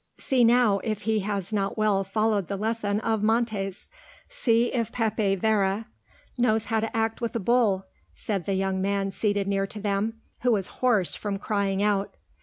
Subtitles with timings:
[0.17, 3.87] "See now if he has not well followed the lesson of Montés!
[4.29, 5.85] See if Pepe Vera
[6.39, 7.85] knows how to act with the bull!"
[8.15, 12.15] said the young man seated near to them, who was hoarse from crying out.